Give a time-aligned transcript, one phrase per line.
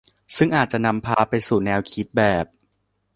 [0.35, 2.45] ซึ่งอาจจะนำพาไปสู่แนวคิดแบบ